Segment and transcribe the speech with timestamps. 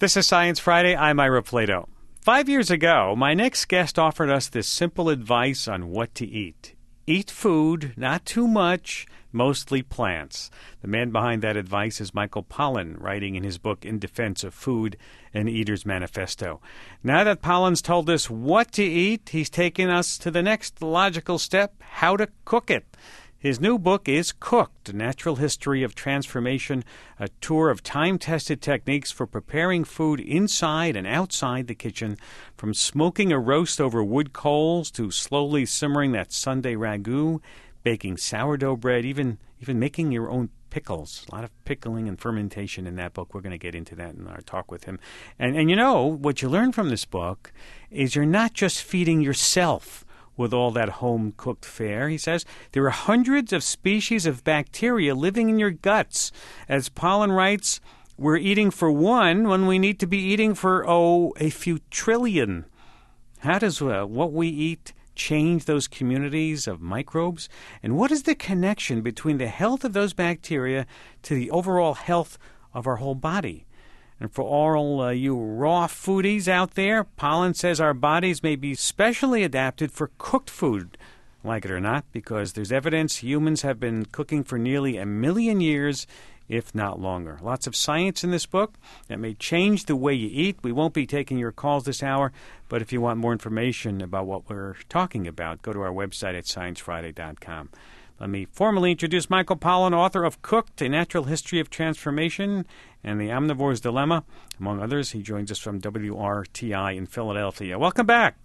[0.00, 0.96] This is Science Friday.
[0.96, 1.86] I'm Ira Flatow.
[2.22, 6.74] Five years ago, my next guest offered us this simple advice on what to eat.
[7.06, 10.50] Eat food, not too much, mostly plants.
[10.80, 14.54] The man behind that advice is Michael Pollan, writing in his book In Defense of
[14.54, 14.96] Food,
[15.34, 16.62] an Eater's Manifesto.
[17.04, 21.38] Now that Pollan's told us what to eat, he's taken us to the next logical
[21.38, 22.86] step how to cook it.
[23.40, 26.84] His new book is Cooked A Natural History of Transformation,
[27.18, 32.18] a tour of time tested techniques for preparing food inside and outside the kitchen,
[32.58, 37.40] from smoking a roast over wood coals to slowly simmering that Sunday ragu,
[37.82, 41.24] baking sourdough bread, even, even making your own pickles.
[41.32, 43.32] A lot of pickling and fermentation in that book.
[43.32, 44.98] We're going to get into that in our talk with him.
[45.38, 47.54] And, and you know, what you learn from this book
[47.90, 50.04] is you're not just feeding yourself
[50.40, 52.08] with all that home cooked fare.
[52.08, 56.32] He says there are hundreds of species of bacteria living in your guts.
[56.68, 57.80] As Pollan writes,
[58.16, 62.64] we're eating for one when we need to be eating for, oh, a few trillion.
[63.40, 67.48] How does uh, what we eat change those communities of microbes?
[67.82, 70.86] And what is the connection between the health of those bacteria
[71.22, 72.38] to the overall health
[72.74, 73.66] of our whole body?
[74.20, 78.74] And for all uh, you raw foodies out there, Pollan says our bodies may be
[78.74, 80.98] specially adapted for cooked food,
[81.42, 85.62] like it or not, because there's evidence humans have been cooking for nearly a million
[85.62, 86.06] years,
[86.50, 87.38] if not longer.
[87.40, 88.74] Lots of science in this book
[89.08, 90.58] that may change the way you eat.
[90.62, 92.30] We won't be taking your calls this hour,
[92.68, 96.36] but if you want more information about what we're talking about, go to our website
[96.36, 97.70] at sciencefriday.com.
[98.20, 102.66] Let me formally introduce Michael Pollan, author of Cooked, A Natural History of Transformation
[103.02, 104.24] and The Omnivore's Dilemma.
[104.60, 107.78] Among others, he joins us from WRTI in Philadelphia.
[107.78, 108.36] Welcome back.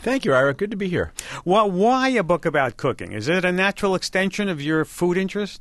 [0.00, 0.54] Thank you, Ira.
[0.54, 1.12] Good to be here.
[1.44, 3.12] Well, why a book about cooking?
[3.12, 5.60] Is it a natural extension of your food interest?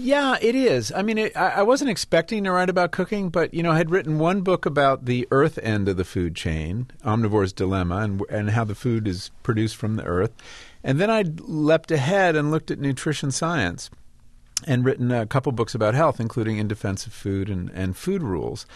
[0.00, 0.92] Yeah, it is.
[0.92, 3.78] I mean, it, I, I wasn't expecting to write about cooking, but you know, I
[3.78, 8.22] had written one book about the earth end of the food chain, Omnivore's Dilemma, and
[8.30, 10.30] and how the food is produced from the earth.
[10.84, 13.90] And then I leapt ahead and looked at nutrition science
[14.68, 18.22] and written a couple books about health, including In Defense of Food and, and Food
[18.22, 18.66] Rules.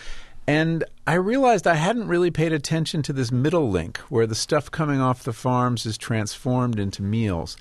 [0.48, 4.72] And I realized I hadn't really paid attention to this middle link where the stuff
[4.72, 7.56] coming off the farms is transformed into meals.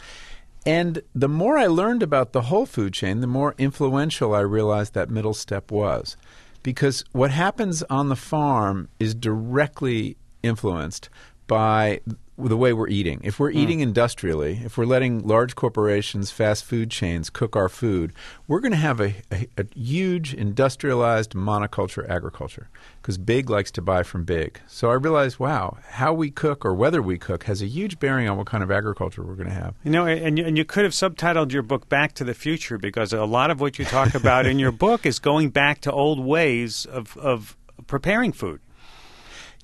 [0.65, 4.93] And the more I learned about the whole food chain, the more influential I realized
[4.93, 6.15] that middle step was.
[6.63, 11.09] Because what happens on the farm is directly influenced
[11.47, 12.01] by
[12.49, 13.21] the way we're eating.
[13.23, 13.83] If we're eating mm.
[13.83, 18.13] industrially, if we're letting large corporations, fast food chains cook our food,
[18.47, 22.69] we're going to have a, a, a, huge industrialized monoculture agriculture
[23.01, 24.59] because big likes to buy from big.
[24.67, 28.29] So I realized, wow, how we cook or whether we cook has a huge bearing
[28.29, 29.75] on what kind of agriculture we're going to have.
[29.83, 32.77] You know, and you, and you could have subtitled your book Back to the Future
[32.77, 35.91] because a lot of what you talk about in your book is going back to
[35.91, 37.57] old ways of, of
[37.87, 38.59] preparing food.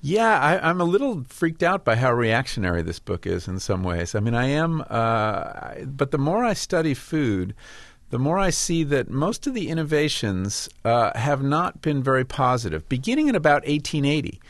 [0.00, 3.82] Yeah, I, am a little freaked out by how reactionary this book is in some
[3.82, 4.14] ways.
[4.14, 7.52] I mean, I am, uh, but the more I study food,
[8.10, 12.88] the more I see that most of the innovations uh, have not been very positive.
[12.88, 14.40] Beginning in about 1880,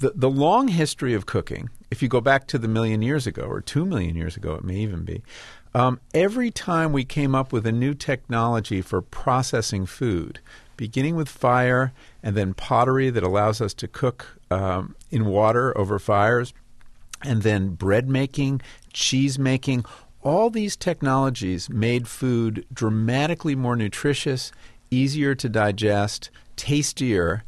[0.00, 3.42] the, the long history of cooking, if you go back to the million years ago,
[3.42, 5.22] or two million years ago, it may even be,
[5.74, 10.40] um, every time we came up with a new technology for processing food,
[10.76, 15.98] beginning with fire and then pottery that allows us to cook um, in water over
[15.98, 16.52] fires,
[17.22, 18.60] and then bread making,
[18.92, 19.84] cheese making.
[20.22, 24.52] All these technologies made food dramatically more nutritious,
[24.90, 27.44] easier to digest, tastier,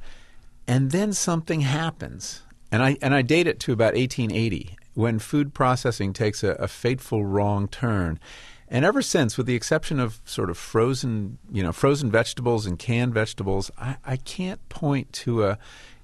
[0.66, 2.42] and then something happens.
[2.70, 6.68] And I, and I date it to about 1880 when food processing takes a, a
[6.68, 8.18] fateful wrong turn.
[8.68, 12.78] And ever since, with the exception of sort of frozen, you know, frozen vegetables and
[12.78, 15.58] canned vegetables, I, I can't point to a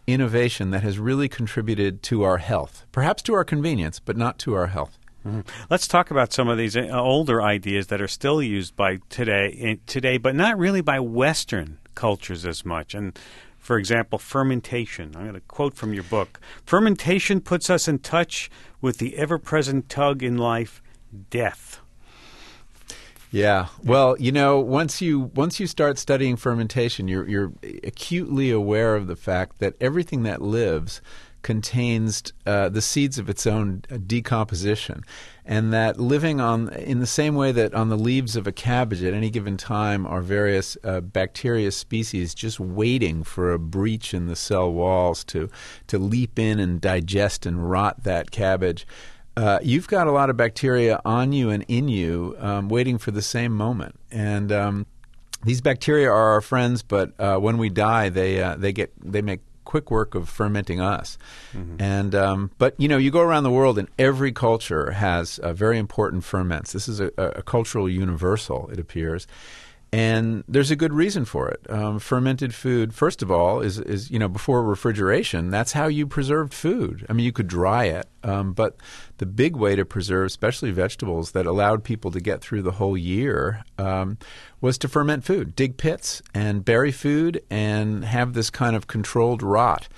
[0.08, 2.86] innovation that has really contributed to our health.
[2.91, 4.98] Perhaps to our convenience, but not to our health.
[5.26, 5.41] Mm-hmm.
[5.69, 9.78] Let's talk about some of these uh, older ideas that are still used by today,
[9.86, 12.94] today, but not really by Western cultures as much.
[12.94, 13.19] And
[13.58, 15.14] for example, fermentation.
[15.14, 16.40] I'm going to quote from your book.
[16.64, 18.50] Fermentation puts us in touch
[18.81, 20.81] with the ever-present tug in life,
[21.28, 21.81] death.
[23.30, 23.66] Yeah.
[23.84, 27.52] Well, you know, once you once you start studying fermentation, you're you're
[27.84, 31.02] acutely aware of the fact that everything that lives
[31.42, 35.04] contains uh, the seeds of its own uh, decomposition,
[35.44, 39.02] and that living on in the same way that on the leaves of a cabbage
[39.02, 44.26] at any given time are various uh, bacteria species just waiting for a breach in
[44.26, 45.50] the cell walls to
[45.86, 48.86] to leap in and digest and rot that cabbage
[49.38, 53.12] uh, you've got a lot of bacteria on you and in you um, waiting for
[53.12, 53.94] the same moment.
[54.11, 54.87] And um,
[55.44, 59.23] these bacteria are our friends, but uh, when we die, they uh, they get they
[59.23, 61.19] make quick work of fermenting us.
[61.79, 65.52] And um, but you know, you go around the world, and every culture has uh,
[65.52, 66.73] very important ferments.
[66.73, 69.29] This is a, a cultural universal, it appears.
[69.90, 71.64] And there's a good reason for it.
[71.70, 75.50] Um, fermented food, first of all, is, is you know before refrigeration.
[75.50, 77.06] That's how you preserved food.
[77.08, 78.76] I mean, you could dry it, um, but
[79.17, 82.99] the big way to preserve, especially vegetables, that allowed people to get through the whole
[82.99, 84.19] year um,
[84.61, 89.43] was to ferment food, dig pits, and bury food, and have this kind of controlled
[89.43, 89.88] rot.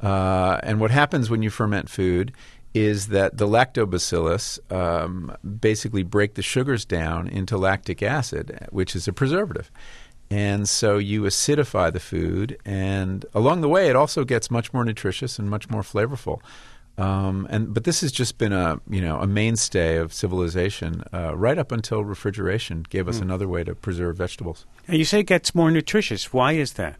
[0.00, 2.32] Uh, and what happens when you ferment food
[2.72, 9.08] is that the lactobacillus um, basically break the sugars down into lactic acid, which is
[9.08, 9.70] a preservative.
[10.30, 14.84] And so you acidify the food, and along the way, it also gets much more
[14.84, 16.40] nutritious and much more flavorful.
[16.98, 21.34] Um, and but this has just been a you know a mainstay of civilization uh,
[21.36, 24.66] right up until refrigeration gave us another way to preserve vegetables.
[24.86, 26.32] And you say it gets more nutritious.
[26.32, 26.96] Why is that?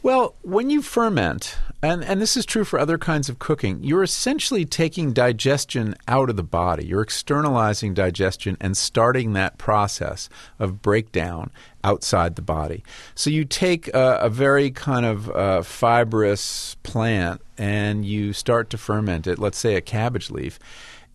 [0.00, 4.04] Well, when you ferment, and, and this is true for other kinds of cooking, you're
[4.04, 6.86] essentially taking digestion out of the body.
[6.86, 10.28] You're externalizing digestion and starting that process
[10.60, 11.50] of breakdown
[11.82, 12.84] outside the body.
[13.16, 18.78] So you take a, a very kind of uh, fibrous plant and you start to
[18.78, 20.60] ferment it, let's say a cabbage leaf.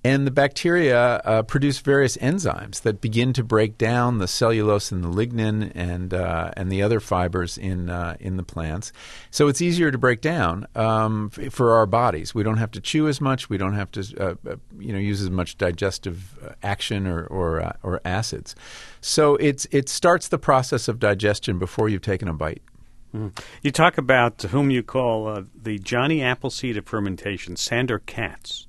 [0.05, 5.01] And the bacteria uh, produce various enzymes that begin to break down the cellulose and
[5.01, 8.91] the lignin and uh, and the other fibers in uh, in the plants.
[9.31, 12.35] So it's easier to break down um, f- for our bodies.
[12.35, 13.49] We don't have to chew as much.
[13.49, 17.25] We don't have to uh, uh, you know use as much digestive uh, action or
[17.27, 18.55] or, or acids.
[18.99, 22.61] So it's it starts the process of digestion before you've taken a bite.
[23.61, 28.67] You talk about whom you call uh, the Johnny Appleseed of fermentation, Sandor Katz.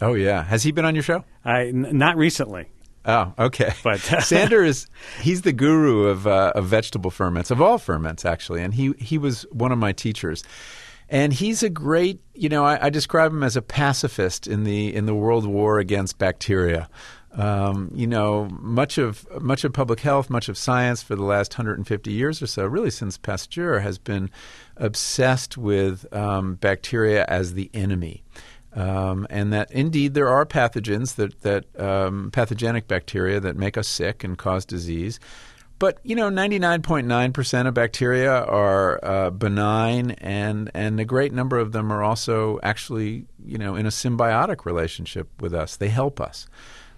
[0.00, 1.24] Oh yeah, has he been on your show?
[1.44, 2.68] I n- not recently,
[3.06, 3.72] Oh, okay.
[3.84, 4.86] but Sandor is
[5.20, 9.16] he's the guru of uh, of vegetable ferments of all ferments actually, and he he
[9.16, 10.42] was one of my teachers.
[11.08, 14.92] And he's a great, you know, I, I describe him as a pacifist in the
[14.92, 16.88] in the world war against bacteria.
[17.32, 21.52] Um, you know, much of much of public health, much of science for the last
[21.52, 24.30] 150 years or so, really since Pasteur, has been
[24.78, 28.24] obsessed with um, bacteria as the enemy.
[28.76, 33.88] Um, and that indeed there are pathogens that that um, pathogenic bacteria that make us
[33.88, 35.18] sick and cause disease.
[35.78, 41.00] But you know, ninety nine point nine percent of bacteria are uh, benign, and and
[41.00, 45.54] a great number of them are also actually you know in a symbiotic relationship with
[45.54, 45.76] us.
[45.76, 46.46] They help us,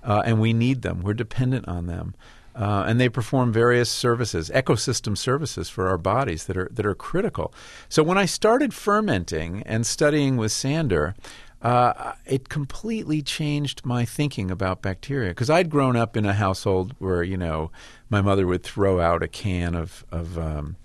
[0.02, 1.02] uh, and we need them.
[1.02, 2.14] We're dependent on them.
[2.56, 6.94] Uh, and they perform various services, ecosystem services for our bodies that are that are
[6.94, 7.54] critical.
[7.88, 11.14] So when I started fermenting and studying with Sandor,
[11.62, 16.94] uh, it completely changed my thinking about bacteria because I'd grown up in a household
[16.98, 17.70] where you know
[18.08, 20.76] my mother would throw out a can of of um,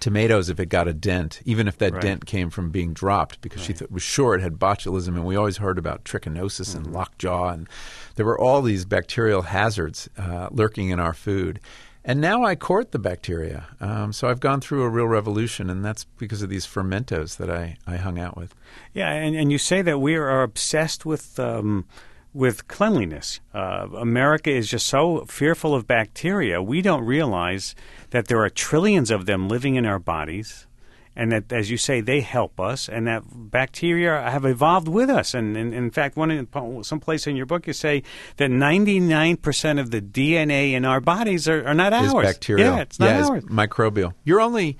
[0.00, 2.02] tomatoes if it got a dent, even if that Right.
[2.02, 5.08] dent came from being dropped because she th- was sure it had botulism.
[5.16, 7.68] And we always heard about trichinosis and lockjaw, and
[8.16, 11.58] there were all these bacterial hazards uh, lurking in our food.
[12.04, 13.66] And now I court the bacteria.
[13.80, 17.50] Um, so I've gone through a real revolution, and that's because of these fermentos that
[17.50, 18.54] I, I hung out with.
[18.92, 21.86] Yeah, and, and you say that we are obsessed with um,
[22.34, 23.40] with cleanliness.
[23.54, 26.60] Uh, America is just so fearful of bacteria.
[26.60, 27.74] We don't realize
[28.10, 30.66] that there are trillions of them living in our bodies,
[31.16, 35.34] and that, as you say, they help us, and that bacteria have evolved with us.
[35.34, 36.48] And, and in fact, one in,
[36.82, 38.02] someplace in your book, you say
[38.36, 42.26] that ninety nine percent of the DNA in our bodies are, are not Is ours.
[42.26, 42.76] bacterial.
[42.76, 43.44] Yeah, it's not yeah, ours.
[43.44, 44.14] It's microbial.
[44.24, 44.78] You're only,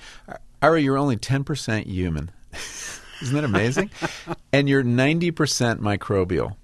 [0.62, 2.30] Ira, you're only 10% human.
[3.22, 3.90] Isn't that amazing?
[4.52, 5.32] and you're 90%
[5.80, 6.56] microbial.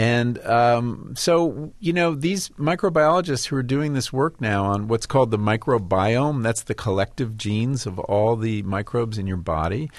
[0.00, 5.04] And um, so, you know, these microbiologists who are doing this work now on what's
[5.04, 9.90] called the microbiome, that's the collective genes of all the microbes in your body,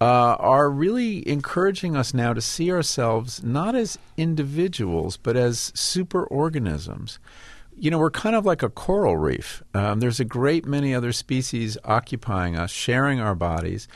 [0.00, 7.18] uh, are really encouraging us now to see ourselves not as individuals, but as superorganisms.
[7.78, 9.62] You know, we're kind of like a coral reef.
[9.72, 13.86] Um, there's a great many other species occupying us, sharing our bodies,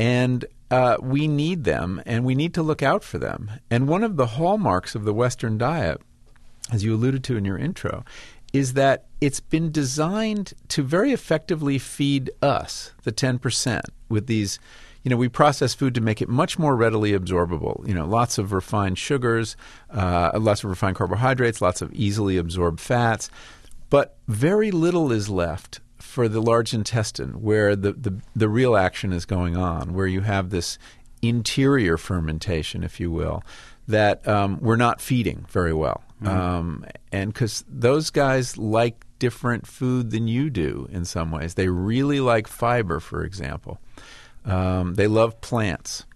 [0.00, 3.50] and uh, we need them, and we need to look out for them.
[3.70, 6.00] And one of the hallmarks of the Western diet,
[6.72, 8.04] as you alluded to in your intro,
[8.52, 14.58] is that it's been designed to very effectively feed us, the 10%, with these.
[15.02, 17.86] You know, we process food to make it much more readily absorbable.
[17.86, 19.56] You know, lots of refined sugars,
[19.90, 23.30] uh, lots of refined carbohydrates, lots of easily absorbed fats,
[23.88, 25.78] but very little is left
[26.16, 30.22] for the large intestine where the, the, the real action is going on, where you
[30.22, 30.78] have this
[31.20, 33.42] interior fermentation, if you will,
[33.86, 36.02] that um, we're not feeding very well.
[36.22, 41.68] Um, and because those guys like different food than you do in some ways, they
[41.68, 43.78] really like fiber, for example.
[44.46, 46.06] Um, they love plants.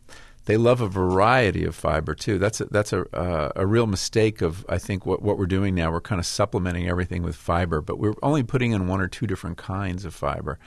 [0.47, 2.39] They love a variety of fiber too.
[2.39, 5.75] That's a, that's a uh, a real mistake of I think what what we're doing
[5.75, 5.93] now.
[5.93, 9.27] We're kind of supplementing everything with fiber, but we're only putting in one or two
[9.27, 10.59] different kinds of fiber.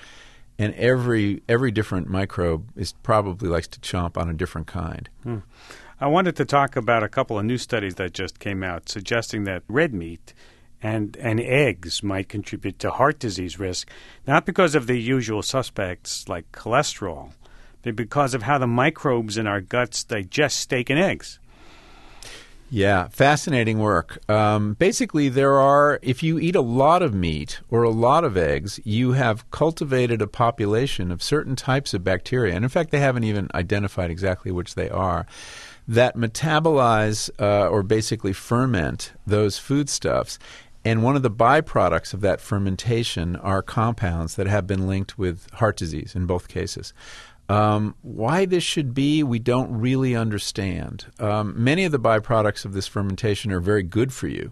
[0.60, 5.10] And every every different microbe is probably likes to chomp on a different kind.
[5.24, 5.40] Hmm.
[6.00, 9.46] I wanted to talk about a couple of new studies that just came out suggesting
[9.46, 10.34] that red meat
[10.84, 13.90] and, and eggs might contribute to heart disease risk,
[14.28, 17.32] not because of the usual suspects like cholesterol,
[17.92, 21.40] because of how the microbes in our guts digest steak and eggs.
[22.70, 24.18] Yeah, fascinating work.
[24.28, 28.36] Um, basically, there are, if you eat a lot of meat or a lot of
[28.36, 32.56] eggs, you have cultivated a population of certain types of bacteria.
[32.56, 35.28] And in fact, they haven't even identified exactly which they are
[35.88, 40.40] that metabolize uh, or basically ferment those foodstuffs.
[40.86, 45.50] And one of the byproducts of that fermentation are compounds that have been linked with
[45.52, 46.94] heart disease in both cases.
[47.50, 51.06] Um, why this should be, we don't really understand.
[51.20, 54.52] Um, many of the byproducts of this fermentation are very good for you.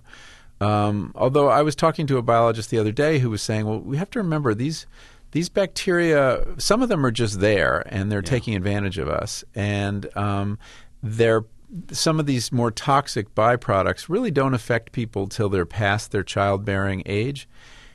[0.59, 3.79] Um, although I was talking to a biologist the other day who was saying, well,
[3.79, 4.85] we have to remember these
[5.31, 6.45] these bacteria.
[6.57, 8.29] Some of them are just there and they're yeah.
[8.29, 10.59] taking advantage of us, and um,
[11.01, 11.45] they're
[11.91, 17.01] some of these more toxic byproducts really don't affect people till they're past their childbearing
[17.05, 17.47] age.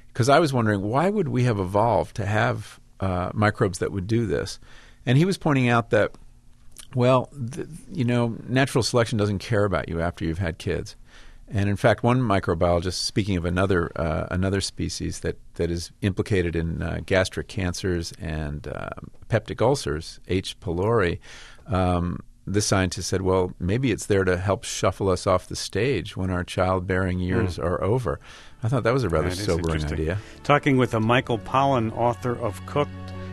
[0.08, 4.06] Because I was wondering, why would we have evolved to have uh, microbes that would
[4.06, 4.58] do this?
[5.06, 6.12] And he was pointing out that,
[6.94, 10.96] well, th- you know, natural selection doesn't care about you after you've had kids.
[11.48, 16.56] And in fact, one microbiologist, speaking of another uh, another species that, that is implicated
[16.56, 18.90] in uh, gastric cancers and uh,
[19.28, 20.58] peptic ulcers, H.
[20.58, 21.20] pylori,
[21.68, 26.16] um, this scientist said, well, maybe it's there to help shuffle us off the stage
[26.16, 27.64] when our childbearing years mm.
[27.64, 28.20] are over.
[28.62, 30.18] I thought that was a rather sobering idea.
[30.42, 32.90] Talking with a Michael Pollan, author of Cooked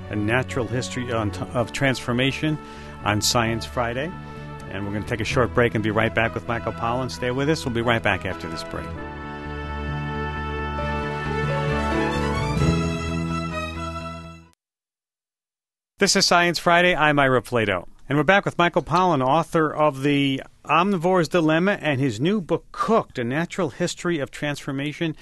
[0.09, 2.57] a natural history of transformation
[3.03, 4.11] on Science Friday.
[4.69, 7.11] And we're going to take a short break and be right back with Michael Pollan.
[7.11, 7.65] Stay with us.
[7.65, 8.87] We'll be right back after this break.
[15.99, 16.95] This is Science Friday.
[16.95, 17.87] I'm Ira Flatow.
[18.09, 22.65] And we're back with Michael Pollan, author of The Omnivore's Dilemma and his new book,
[22.73, 25.15] Cooked A Natural History of Transformation.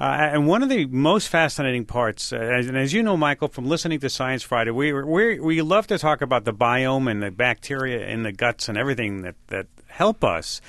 [0.00, 3.48] Uh, and one of the most fascinating parts, uh, as, and as you know, Michael,
[3.48, 7.22] from listening to Science Friday, we we we love to talk about the biome and
[7.22, 10.60] the bacteria in the guts and everything that that help us.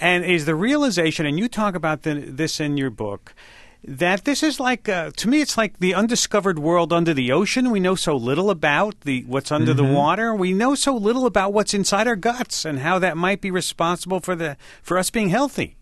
[0.00, 3.34] And is the realization, and you talk about the, this in your book,
[3.82, 7.70] that this is like uh, to me it's like the undiscovered world under the ocean
[7.70, 9.86] we know so little about the what's under mm-hmm.
[9.86, 13.40] the water we know so little about what's inside our guts and how that might
[13.40, 15.76] be responsible for the for us being healthy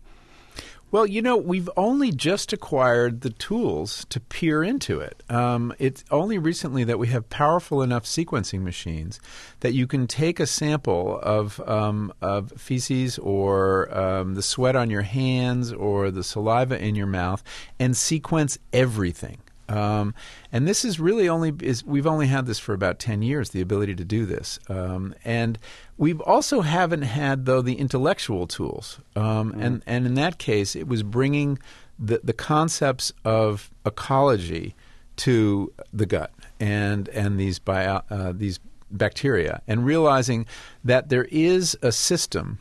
[0.91, 5.23] well, you know, we've only just acquired the tools to peer into it.
[5.29, 9.19] Um, it's only recently that we have powerful enough sequencing machines
[9.59, 14.89] that you can take a sample of, um, of feces or um, the sweat on
[14.89, 17.43] your hands or the saliva in your mouth
[17.79, 19.37] and sequence everything.
[19.69, 20.15] Um,
[20.51, 23.61] and this is really only is we've only had this for about ten years, the
[23.61, 25.59] ability to do this, um, and
[25.97, 28.99] we've also haven't had though the intellectual tools.
[29.15, 29.63] Um, mm.
[29.63, 31.59] And and in that case, it was bringing
[31.99, 34.75] the the concepts of ecology
[35.17, 38.59] to the gut and and these bio, uh, these
[38.89, 40.47] bacteria, and realizing
[40.83, 42.59] that there is a system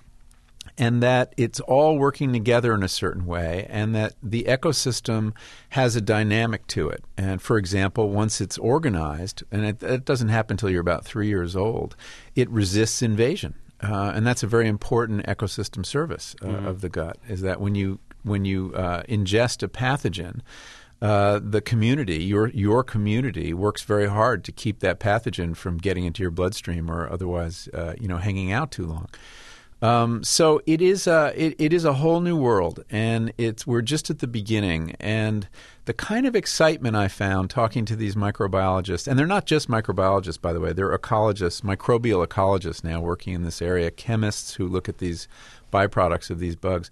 [0.79, 5.33] and that it's all working together in a certain way, and that the ecosystem
[5.71, 7.05] has a dynamic to it.
[7.17, 11.27] And for example, once it's organized, and it, it doesn't happen until you're about three
[11.27, 11.97] years old,
[12.37, 13.55] it resists invasion.
[13.83, 16.67] Uh, and that's a very important ecosystem service uh, mm-hmm.
[16.67, 17.17] of the gut.
[17.29, 20.41] Is that when you when you uh, ingest a pathogen,
[21.01, 26.05] uh, the community, your your community, works very hard to keep that pathogen from getting
[26.05, 29.09] into your bloodstream or otherwise, uh, you know, hanging out too long.
[29.81, 33.83] Um, so it is a it, it is a whole new world, and it's we're
[33.83, 34.97] just at the beginning.
[34.99, 35.49] And
[35.85, 40.41] the kind of excitement I found talking to these microbiologists, and they're not just microbiologists,
[40.41, 44.89] by the way, they're ecologists, microbial ecologists now working in this area, chemists who look
[44.89, 45.29] at these
[45.73, 46.91] byproducts of these bugs.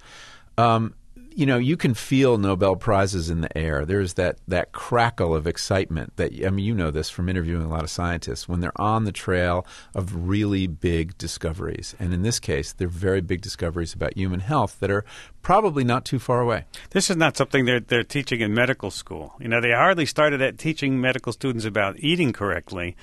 [0.57, 0.95] Um,
[1.37, 3.85] you know, you can feel Nobel prizes in the air.
[3.85, 7.69] There's that that crackle of excitement that I mean, you know this from interviewing a
[7.69, 11.95] lot of scientists when they're on the trail of really big discoveries.
[11.99, 15.05] And in this case, they're very big discoveries about human health that are
[15.43, 16.65] probably not too far away.
[16.91, 19.35] This is not something they're they're teaching in medical school.
[19.39, 22.97] You know, they hardly started at teaching medical students about eating correctly.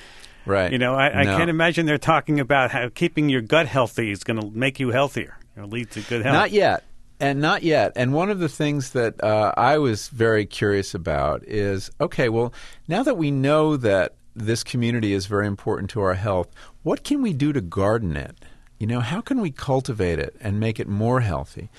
[0.48, 0.72] Right.
[0.72, 4.24] You know, I, I can't imagine they're talking about how keeping your gut healthy is
[4.24, 5.38] going to make you healthier.
[5.56, 6.34] Or lead to good health.
[6.34, 6.84] Not yet.
[7.24, 7.94] And not yet.
[7.96, 12.54] And one of the things that uh, I was very curious about is okay, well,
[12.90, 16.50] now that we know that this community is very important to our health.
[16.82, 18.36] What can we do to garden it?
[18.78, 21.70] You know, how can we cultivate it and make it more healthy?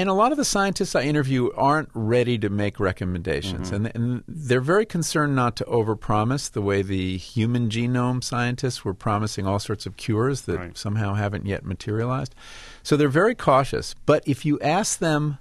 [0.00, 3.70] And a lot of the scientists I interview aren't ready to make recommendations.
[3.70, 3.84] Mm-hmm.
[3.84, 8.94] And, and, they're very concerned not to overpromise the way the human genome scientists were
[8.94, 10.78] promising all sorts of cures that right.
[10.78, 12.34] somehow haven't yet materialized.
[12.82, 13.94] So they're very cautious.
[14.06, 15.36] But if you ask them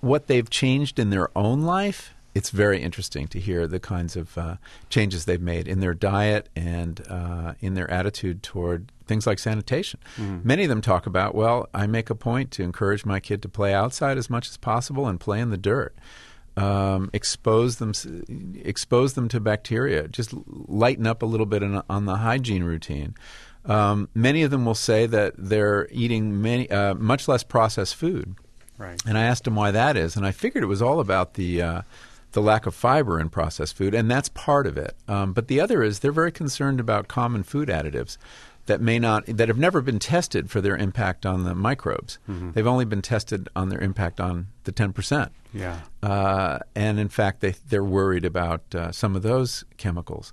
[0.00, 4.38] what they've changed in their own life, it's very interesting to hear the kinds of
[4.38, 4.56] uh,
[4.88, 9.98] changes they've made in their diet and uh, in their attitude toward things like sanitation.
[10.16, 10.44] Mm.
[10.44, 13.48] Many of them talk about, well, I make a point to encourage my kid to
[13.48, 15.96] play outside as much as possible and play in the dirt.
[16.56, 17.92] Um, expose them,
[18.62, 20.06] expose them to bacteria.
[20.06, 23.16] Just lighten up a little bit in, on the hygiene routine.
[23.64, 28.36] Um, many of them will say that they're eating many, uh, much less processed food.
[28.78, 29.02] Right.
[29.04, 31.62] And I asked them why that is, and I figured it was all about the
[31.62, 31.82] uh,
[32.32, 34.94] the lack of fiber in processed food, and that's part of it.
[35.06, 38.18] Um, but the other is they're very concerned about common food additives
[38.68, 42.18] that may not that have never been tested for their impact on the microbes.
[42.28, 42.52] Mm-hmm.
[42.52, 45.32] They've only been tested on their impact on the ten percent.
[45.52, 50.32] Yeah, uh, and in fact, they they're worried about uh, some of those chemicals,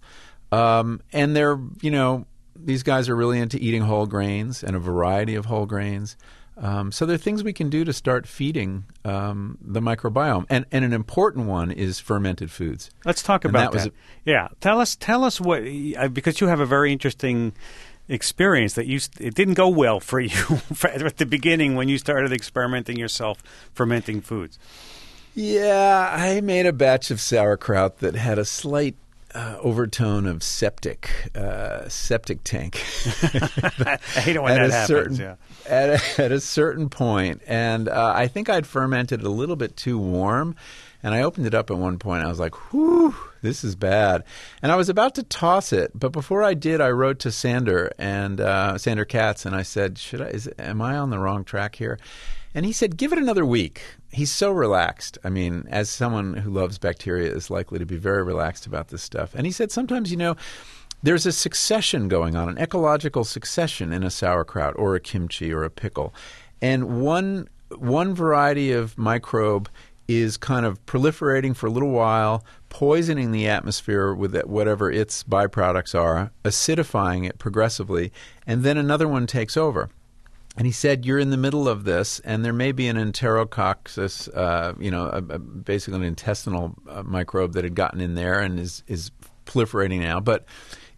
[0.52, 4.80] um, and they're you know these guys are really into eating whole grains and a
[4.80, 6.16] variety of whole grains.
[6.58, 10.66] Um, so there are things we can do to start feeding um, the microbiome, and
[10.72, 12.90] and an important one is fermented foods.
[13.04, 13.84] Let's talk about that.
[13.84, 13.94] that.
[14.24, 15.64] yeah, tell us tell us what
[15.98, 17.54] uh, because you have a very interesting
[18.08, 22.32] experience that you it didn't go well for you at the beginning when you started
[22.32, 23.44] experimenting yourself
[23.74, 24.58] fermenting foods.
[25.34, 28.96] Yeah, I made a batch of sauerkraut that had a slight
[29.36, 32.76] uh, overtone of septic, uh, septic tank.
[33.06, 34.88] I hate it when that happens.
[34.88, 35.36] Certain, yeah.
[35.68, 39.76] At a, at a certain point, and uh, I think I'd fermented a little bit
[39.76, 40.56] too warm,
[41.04, 42.24] and I opened it up at one point.
[42.24, 44.24] I was like, "Whew, this is bad,"
[44.62, 47.92] and I was about to toss it, but before I did, I wrote to Sandor
[48.00, 50.28] and uh, Sandor Katz, and I said, "Should I?
[50.28, 52.00] Is, am I on the wrong track here?"
[52.56, 53.82] And he said, give it another week.
[54.12, 55.18] He's so relaxed.
[55.26, 59.04] I mean, as someone who loves bacteria is likely to be very relaxed about this
[59.04, 59.36] stuff.
[59.36, 60.38] And he said, sometimes, you know,
[61.04, 65.64] there's a succession going on, an ecological succession in a sauerkraut or a kimchi or
[65.64, 66.14] a pickle.
[66.62, 69.68] And one one variety of microbe
[70.08, 76.00] is kind of proliferating for a little while, poisoning the atmosphere with whatever its byproducts
[76.00, 78.14] are, acidifying it progressively,
[78.46, 79.90] and then another one takes over.
[80.58, 84.30] And he said, "You're in the middle of this, and there may be an enterococcus,
[84.36, 88.40] uh, you know, a, a, basically an intestinal uh, microbe that had gotten in there
[88.40, 89.12] and is is
[89.46, 90.46] proliferating now, but."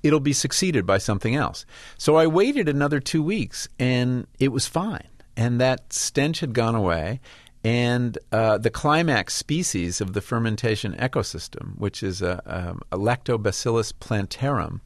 [0.03, 1.65] It'll be succeeded by something else.
[1.97, 5.07] So I waited another two weeks, and it was fine.
[5.35, 7.19] And that stench had gone away,
[7.67, 13.91] and uh, the climax species of the fermentation ecosystem, which is a, a, a, Lactobacillus
[13.99, 14.79] plantarum,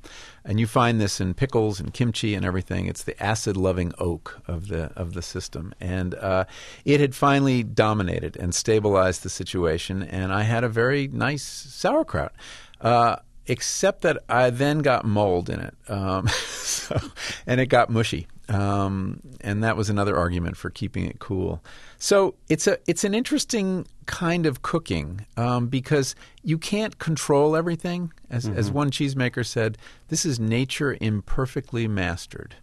[0.44, 2.88] and you find this in pickles and kimchi and everything.
[2.88, 6.46] It's the acid-loving oak of the of the system, and uh,
[6.84, 10.02] it had finally dominated and stabilized the situation.
[10.02, 12.34] And I had a very nice sauerkraut.
[12.80, 16.98] Uh, except that I then got mold in it, um, so,
[17.46, 21.64] and it got mushy, um, and that was another argument for keeping it cool.
[21.98, 28.12] So it's a it's an interesting kind of cooking um, because you can't control everything.
[28.30, 28.60] As mm-hmm.
[28.60, 29.78] as one cheesemaker said,
[30.10, 32.56] this is nature imperfectly mastered.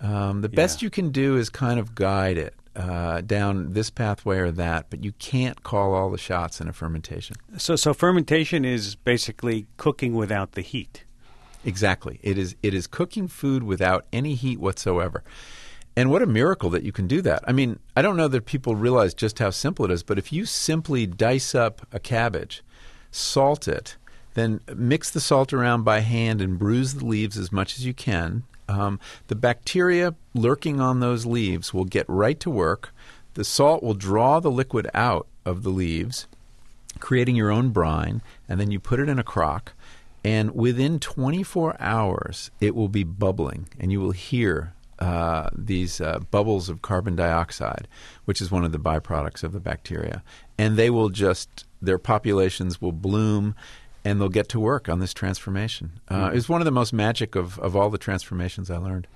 [0.00, 0.56] Um, the yeah.
[0.56, 4.86] best you can do is kind of guide it uh, down this pathway or that,
[4.90, 7.36] but you can't call all the shots in a fermentation.
[7.58, 11.04] So, so fermentation is basically cooking without the heat.
[11.64, 12.18] Exactly.
[12.22, 12.56] It is.
[12.62, 15.22] It is cooking food without any heat whatsoever.
[15.96, 17.42] And what a miracle that you can do that.
[17.46, 20.32] I mean, I don't know that people realize just how simple it is, but if
[20.32, 22.62] you simply dice up a cabbage,
[23.10, 23.96] salt it,
[24.34, 27.92] then mix the salt around by hand and bruise the leaves as much as you
[27.92, 32.94] can, um, the bacteria lurking on those leaves will get right to work.
[33.34, 36.28] The salt will draw the liquid out of the leaves,
[37.00, 39.72] creating your own brine, and then you put it in a crock.
[40.24, 46.18] And within 24 hours, it will be bubbling, and you will hear uh, these uh,
[46.30, 47.88] bubbles of carbon dioxide,
[48.26, 50.22] which is one of the byproducts of the bacteria.
[50.58, 53.54] And they will just, their populations will bloom
[54.04, 55.92] and they'll get to work on this transformation.
[56.08, 56.36] Uh, mm-hmm.
[56.36, 59.06] It's one of the most magic of, of all the transformations I learned.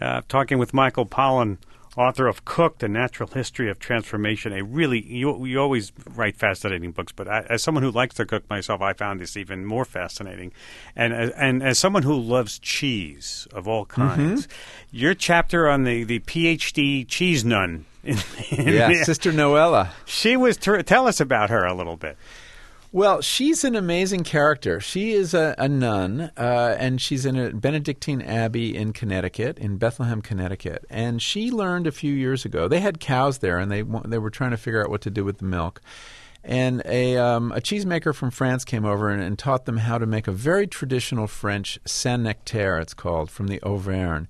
[0.00, 1.58] Uh, talking with Michael Pollan
[1.96, 4.52] author of Cooked: A Natural History of Transformation.
[4.52, 8.26] A really you you always write fascinating books, but I, as someone who likes to
[8.26, 10.52] cook myself, I found this even more fascinating.
[10.96, 14.02] And and as someone who loves cheese of all mm-hmm.
[14.02, 14.96] kinds, mm-hmm.
[14.96, 17.86] your chapter on the the PhD cheese nun.
[18.04, 18.18] In,
[18.50, 19.90] in yeah, the, Sister Noella.
[20.06, 20.56] She was.
[20.56, 22.16] Ter- tell us about her a little bit.
[22.94, 24.78] Well, she's an amazing character.
[24.78, 29.78] She is a, a nun, uh, and she's in a Benedictine abbey in Connecticut, in
[29.78, 30.84] Bethlehem, Connecticut.
[30.90, 32.68] And she learned a few years ago.
[32.68, 35.24] They had cows there, and they they were trying to figure out what to do
[35.24, 35.80] with the milk.
[36.44, 40.04] And a um, a cheesemaker from France came over and, and, taught them how to
[40.04, 42.78] make a very traditional French Saint Nectaire.
[42.78, 44.26] It's called from the Auvergne.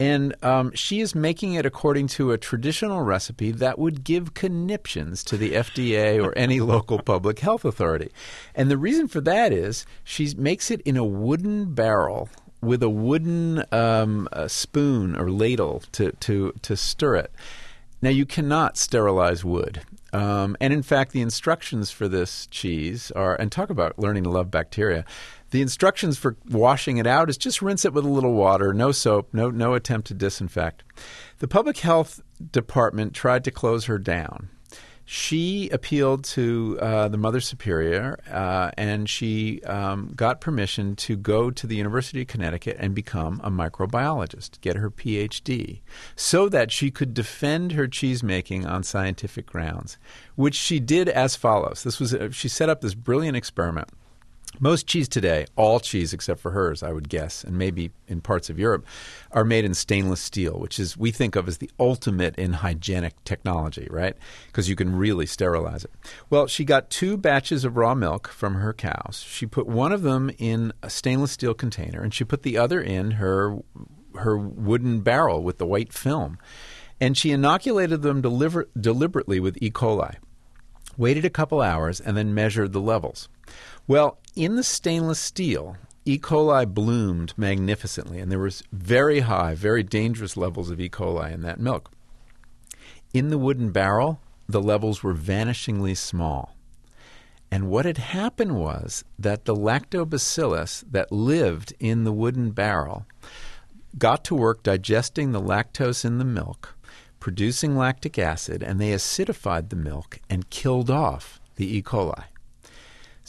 [0.00, 5.22] And um, she is making it according to a traditional recipe that would give conniptions
[5.24, 8.10] to the FDA or any local public health authority.
[8.54, 12.30] And the reason for that is she makes it in a wooden barrel
[12.62, 17.32] with a wooden um, a spoon or ladle to, to, to stir it.
[18.00, 19.82] Now, you cannot sterilize wood.
[20.12, 24.30] Um, and in fact, the instructions for this cheese are, and talk about learning to
[24.30, 25.04] love bacteria.
[25.50, 28.92] The instructions for washing it out is just rinse it with a little water, no
[28.92, 30.84] soap, no no attempt to disinfect.
[31.38, 32.20] The public health
[32.52, 34.48] department tried to close her down.
[35.12, 41.50] She appealed to uh, the Mother Superior uh, and she um, got permission to go
[41.50, 45.80] to the University of Connecticut and become a microbiologist, get her PhD,
[46.14, 49.98] so that she could defend her cheese making on scientific grounds,
[50.36, 51.82] which she did as follows.
[51.82, 53.88] This was a, she set up this brilliant experiment.
[54.58, 58.50] Most cheese today, all cheese except for hers, I would guess, and maybe in parts
[58.50, 58.84] of Europe,
[59.30, 63.22] are made in stainless steel, which is we think of as the ultimate in hygienic
[63.24, 64.16] technology, right?
[64.48, 65.92] Because you can really sterilize it.
[66.30, 69.24] Well, she got two batches of raw milk from her cows.
[69.26, 72.82] She put one of them in a stainless steel container, and she put the other
[72.82, 73.58] in her
[74.16, 76.38] her wooden barrel with the white film,
[77.00, 79.70] and she inoculated them deliver, deliberately with E.
[79.70, 80.16] coli.
[80.96, 83.28] Waited a couple hours and then measured the levels.
[83.86, 86.18] Well, in the stainless steel, E.
[86.18, 90.88] coli bloomed magnificently, and there was very high, very dangerous levels of E.
[90.88, 91.90] coli in that milk.
[93.12, 96.56] In the wooden barrel, the levels were vanishingly small.
[97.50, 103.06] And what had happened was that the lactobacillus that lived in the wooden barrel
[103.98, 106.76] got to work digesting the lactose in the milk,
[107.18, 111.82] producing lactic acid, and they acidified the milk and killed off the E.
[111.82, 112.24] coli.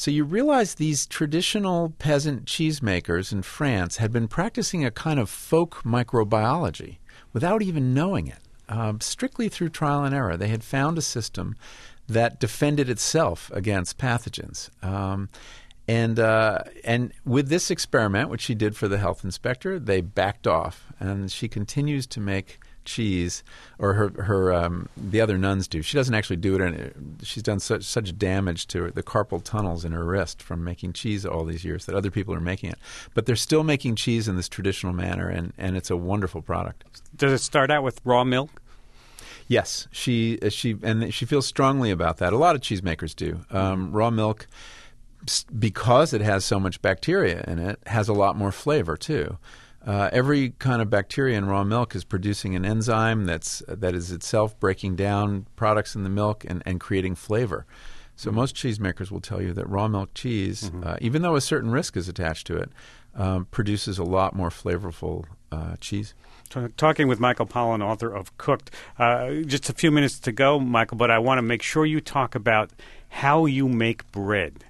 [0.02, 5.30] So you realize these traditional peasant cheesemakers in France had been practicing a kind of
[5.30, 6.98] folk microbiology
[7.34, 8.40] without even knowing it.
[8.68, 11.56] Um, strictly through trial and error, they had found a system
[12.08, 14.72] that defended itself against pathogens.
[14.84, 15.30] Um,
[15.88, 20.48] and uh, and with this experiment, which she did for the health inspector, they backed
[20.48, 23.44] off, and she continues to make cheese,
[23.80, 25.82] or her her um, the other nuns do.
[25.82, 26.62] She doesn't actually do it.
[26.62, 30.94] And she's done such such damage to the carpal tunnels in her wrist from making
[30.94, 32.80] cheese all these years that other people are making it.
[33.14, 36.84] But they're still making cheese in this traditional manner, and and it's a wonderful product.
[37.16, 38.62] Does it start out with raw milk?
[39.48, 42.34] Yes, she she and she feels strongly about that.
[42.34, 43.42] A lot of cheesemakers do.
[43.50, 44.48] Um, raw milk
[45.58, 49.38] because it has so much bacteria in it, has a lot more flavor too.
[49.86, 54.12] Uh, every kind of bacteria in raw milk is producing an enzyme that's that is
[54.12, 57.66] itself breaking down products in the milk and, and creating flavor.
[58.16, 58.38] So mm-hmm.
[58.38, 60.84] most cheesemakers will tell you that raw milk cheese, mm-hmm.
[60.86, 62.70] uh, even though a certain risk is attached to it,
[63.16, 66.14] um, produces a lot more flavorful uh, cheese.
[66.76, 68.72] Talking with Michael Pollan, author of Cooked.
[69.00, 72.02] Uh, just a few minutes to go, Michael, but I want to make sure you
[72.02, 72.72] talk about
[73.08, 74.66] how you make bread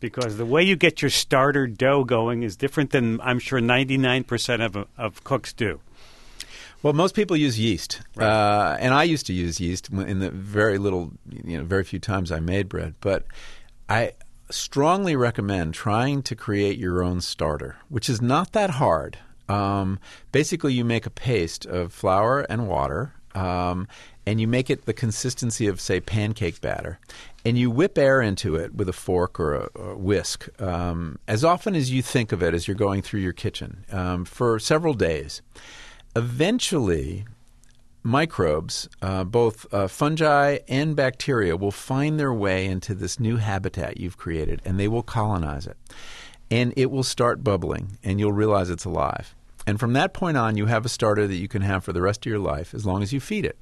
[0.00, 4.64] because the way you get your starter dough going is different than I'm sure 99%
[4.64, 5.80] of, of cooks do.
[6.82, 8.26] Well, most people use yeast, right.
[8.26, 11.98] uh, and I used to use yeast in the very little, you know, very few
[11.98, 12.94] times I made bread.
[13.00, 13.24] But
[13.88, 14.12] I
[14.50, 19.18] strongly recommend trying to create your own starter, which is not that hard.
[19.48, 19.98] Um,
[20.30, 23.88] basically, you make a paste of flour and water, um,
[24.24, 27.00] and you make it the consistency of, say, pancake batter
[27.48, 31.42] and you whip air into it with a fork or a, a whisk um, as
[31.42, 34.92] often as you think of it as you're going through your kitchen um, for several
[34.92, 35.40] days.
[36.14, 37.24] Eventually,
[38.02, 43.96] microbes, uh, both uh, fungi and bacteria, will find their way into this new habitat
[43.96, 45.78] you've created and they will colonize it.
[46.50, 49.34] And it will start bubbling, and you'll realize it's alive.
[49.66, 52.00] And from that point on, you have a starter that you can have for the
[52.00, 53.58] rest of your life as long as you feed it.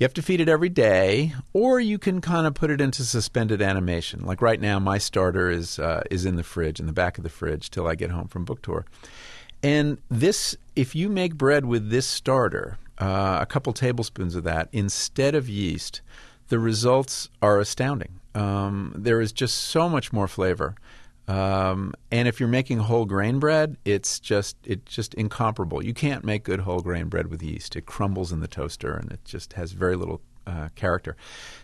[0.00, 3.04] You have to feed it every day, or you can kind of put it into
[3.04, 4.24] suspended animation.
[4.24, 7.22] Like right now, my starter is uh, is in the fridge, in the back of
[7.22, 8.86] the fridge, till I get home from book tour.
[9.62, 14.70] And this, if you make bread with this starter, uh, a couple tablespoons of that
[14.72, 16.00] instead of yeast,
[16.48, 18.20] the results are astounding.
[18.34, 20.76] Um, there is just so much more flavor.
[21.28, 25.84] Um, and if you're making whole grain bread, it's just it's just incomparable.
[25.84, 27.76] You can't make good whole grain bread with yeast.
[27.76, 31.16] It crumbles in the toaster, and it just has very little uh, character.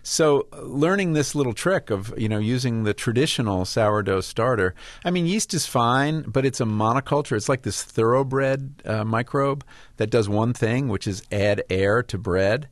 [0.02, 4.74] So, learning this little trick of you know using the traditional sourdough starter.
[5.04, 7.36] I mean, yeast is fine, but it's a monoculture.
[7.36, 9.64] It's like this thoroughbred uh, microbe
[9.96, 12.68] that does one thing, which is add air to bread.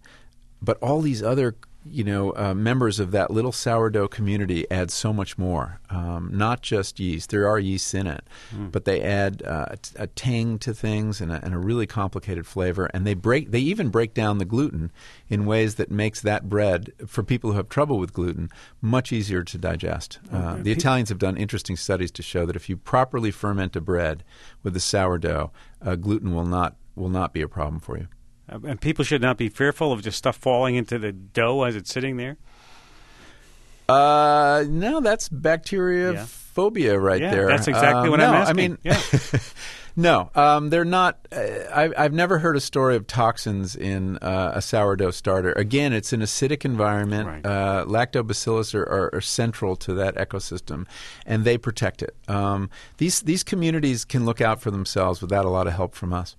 [0.63, 5.13] But all these other you know, uh, members of that little sourdough community add so
[5.13, 5.81] much more.
[5.91, 8.73] Um, not just yeast; there are yeasts in it, mm.
[8.73, 12.47] but they add uh, a, a, tang to things and a, and a, really complicated
[12.47, 12.87] flavor.
[12.95, 13.51] And they break.
[13.51, 14.93] They even break down the gluten
[15.29, 19.43] in ways that makes that bread for people who have trouble with gluten much easier
[19.43, 20.19] to digest.
[20.33, 23.81] Uh, the Italians have done interesting studies to show that if you properly ferment a
[23.81, 24.25] bread
[24.63, 28.09] with a sourdough, uh, gluten will not will not be a problem for you.
[28.51, 31.77] Uh, and people should not be fearful of just stuff falling into the dough as
[31.77, 32.37] it's sitting there.
[33.89, 36.93] Uh, no, that's bacteriophobia yeah.
[36.93, 37.49] right yeah, there.
[37.49, 38.51] That's exactly um, what no, I'm asking.
[38.51, 39.01] I mean, yeah.
[39.97, 41.19] no, um, they're not.
[41.31, 45.53] Uh, I've, I've never heard a story of toxins in uh, a sourdough starter.
[45.53, 47.29] Again, it's an acidic environment.
[47.29, 47.45] Right.
[47.45, 50.87] Uh, lactobacillus are, are, are, central to that ecosystem,
[51.27, 52.17] and they protect it.
[52.27, 56.15] Um, these these communities can look out for themselves without a lot of help from
[56.15, 56.37] us.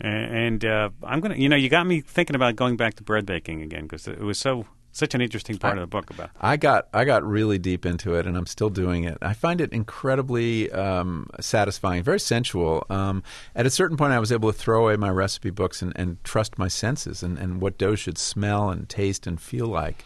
[0.00, 3.26] And uh, I'm gonna, you know, you got me thinking about going back to bread
[3.26, 6.30] baking again because it was so such an interesting part I, of the book about.
[6.40, 9.18] I got I got really deep into it, and I'm still doing it.
[9.22, 12.86] I find it incredibly um, satisfying, very sensual.
[12.90, 13.22] Um,
[13.54, 16.22] at a certain point, I was able to throw away my recipe books and, and
[16.24, 20.04] trust my senses and, and what dough should smell and taste and feel like,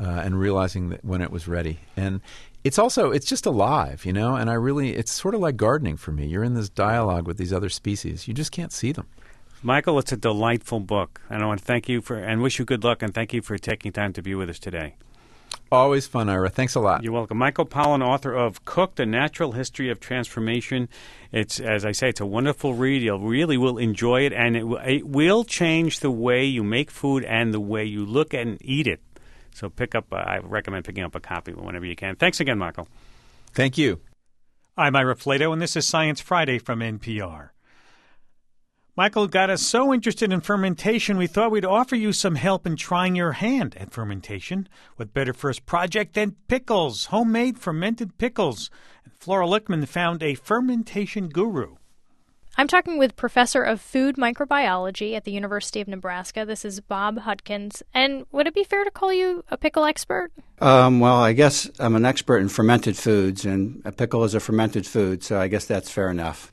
[0.00, 1.80] uh, and realizing that when it was ready.
[1.96, 2.20] And
[2.62, 4.36] it's also it's just alive, you know.
[4.36, 6.26] And I really it's sort of like gardening for me.
[6.26, 8.28] You're in this dialogue with these other species.
[8.28, 9.06] You just can't see them.
[9.62, 12.64] Michael, it's a delightful book, and I want to thank you for and wish you
[12.64, 14.94] good luck and thank you for taking time to be with us today.
[15.70, 16.48] Always fun, Ira.
[16.48, 17.04] Thanks a lot.
[17.04, 17.36] You're welcome.
[17.36, 20.88] Michael Pollan, author of Cooked: A Natural History of Transformation.
[21.30, 23.02] It's, as I say, it's a wonderful read.
[23.02, 27.22] You really will enjoy it, and it, it will change the way you make food
[27.24, 29.02] and the way you look and eat it.
[29.54, 30.10] So pick up.
[30.10, 32.16] Uh, I recommend picking up a copy whenever you can.
[32.16, 32.88] Thanks again, Michael.
[33.52, 34.00] Thank you.
[34.74, 37.50] I'm Ira Flatow, and this is Science Friday from NPR.
[39.00, 42.76] Michael got us so interested in fermentation, we thought we'd offer you some help in
[42.76, 44.68] trying your hand at fermentation.
[44.96, 48.68] What better first project than pickles, homemade fermented pickles?
[49.02, 51.76] And Flora Lichtman found a fermentation guru.
[52.60, 56.44] I'm talking with Professor of Food Microbiology at the University of Nebraska.
[56.44, 57.82] This is Bob Hutkins.
[57.94, 60.30] And would it be fair to call you a pickle expert?
[60.60, 64.40] Um, well, I guess I'm an expert in fermented foods, and a pickle is a
[64.40, 66.52] fermented food, so I guess that's fair enough.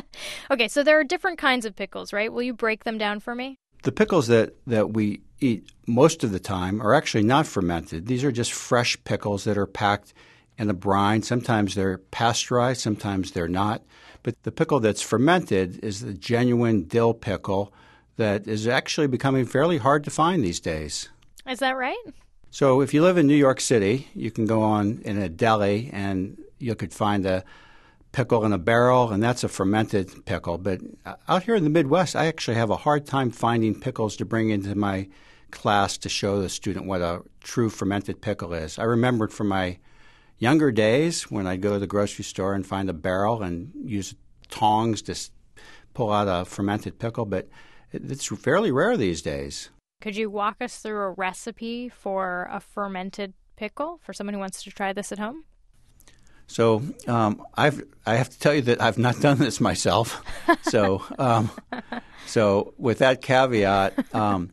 [0.50, 2.32] okay, so there are different kinds of pickles, right?
[2.32, 3.56] Will you break them down for me?
[3.84, 8.08] The pickles that, that we eat most of the time are actually not fermented.
[8.08, 10.14] These are just fresh pickles that are packed
[10.58, 11.22] in a brine.
[11.22, 13.82] Sometimes they're pasteurized, sometimes they're not.
[14.24, 17.72] But the pickle that's fermented is the genuine dill pickle
[18.16, 21.10] that is actually becoming fairly hard to find these days.
[21.46, 22.02] Is that right?
[22.50, 25.90] So if you live in New York City, you can go on in a deli
[25.92, 27.44] and you could find a
[28.12, 30.56] pickle in a barrel, and that's a fermented pickle.
[30.56, 30.80] But
[31.28, 34.50] out here in the Midwest, I actually have a hard time finding pickles to bring
[34.50, 35.08] into my
[35.50, 38.78] class to show the student what a true fermented pickle is.
[38.78, 39.78] I remembered from my
[40.38, 44.14] younger days when I'd go to the grocery store and find a barrel and use
[44.50, 45.16] tongs to
[45.94, 47.48] pull out a fermented pickle, but
[47.92, 49.70] it's fairly rare these days.
[50.00, 54.62] Could you walk us through a recipe for a fermented pickle for someone who wants
[54.64, 55.44] to try this at home?
[56.46, 60.22] So um, I've I have to tell you that I've not done this myself.
[60.62, 61.50] so um,
[62.26, 64.50] so with that caveat, um,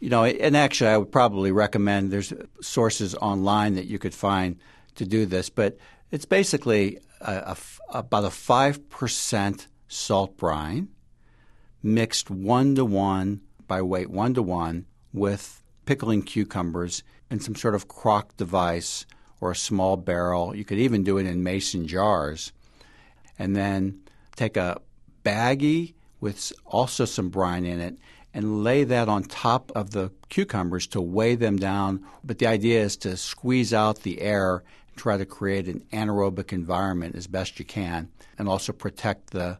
[0.00, 4.58] you know, and actually I would probably recommend there's sources online that you could find
[4.96, 5.76] to do this, but
[6.10, 7.56] it's basically a,
[7.90, 10.88] a, about a 5% salt brine
[11.82, 17.74] mixed one to one by weight, one to one, with pickling cucumbers in some sort
[17.74, 19.06] of crock device
[19.40, 20.54] or a small barrel.
[20.54, 22.52] You could even do it in mason jars.
[23.38, 24.00] And then
[24.36, 24.80] take a
[25.24, 27.96] baggie with also some brine in it
[28.32, 32.04] and lay that on top of the cucumbers to weigh them down.
[32.24, 36.52] But the idea is to squeeze out the air and try to create an anaerobic
[36.52, 39.58] environment as best you can and also protect the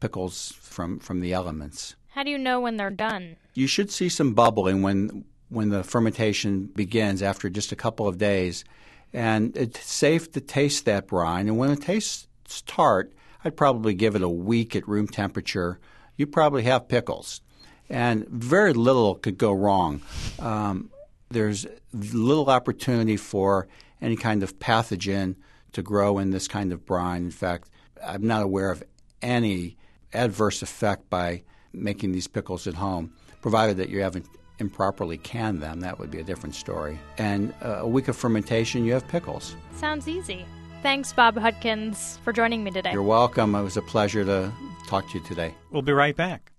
[0.00, 1.96] pickles from, from the elements.
[2.08, 3.36] How do you know when they're done?
[3.54, 8.16] You should see some bubbling when when the fermentation begins after just a couple of
[8.16, 8.64] days.
[9.12, 11.46] And it's safe to taste that brine.
[11.46, 12.26] And when it tastes
[12.66, 13.12] tart,
[13.44, 15.78] I'd probably give it a week at room temperature.
[16.16, 17.42] You probably have pickles.
[17.92, 20.00] And very little could go wrong.
[20.38, 20.90] Um,
[21.30, 23.68] there's little opportunity for
[24.00, 25.36] any kind of pathogen
[25.72, 27.24] to grow in this kind of brine.
[27.24, 27.68] In fact,
[28.04, 28.82] I'm not aware of
[29.20, 29.76] any
[30.12, 34.26] adverse effect by making these pickles at home, provided that you haven't
[34.58, 36.98] improperly canned them, that would be a different story.
[37.18, 39.56] And uh, a week of fermentation, you have pickles.
[39.76, 40.44] Sounds easy.
[40.82, 42.92] Thanks, Bob Hutkins, for joining me today.
[42.92, 43.54] You're welcome.
[43.54, 44.52] It was a pleasure to
[44.88, 45.54] talk to you today.
[45.70, 46.51] We'll be right back.